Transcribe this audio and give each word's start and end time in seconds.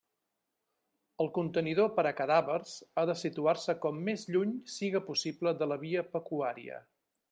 El 1.25 1.29
contenidor 1.35 1.91
per 1.99 2.05
a 2.11 2.15
cadàvers 2.23 2.73
ha 2.97 3.05
de 3.11 3.17
situar-se 3.25 3.79
com 3.87 4.03
més 4.11 4.27
lluny 4.33 4.59
siga 4.79 5.07
possible 5.11 5.59
de 5.63 5.73
la 5.73 5.83
via 5.89 6.09
pecuària. 6.17 6.87